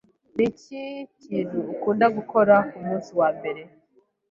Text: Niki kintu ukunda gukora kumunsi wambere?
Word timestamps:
Niki 0.35 0.81
kintu 1.23 1.57
ukunda 1.73 2.05
gukora 2.17 2.55
kumunsi 2.69 3.09
wambere? 3.19 3.61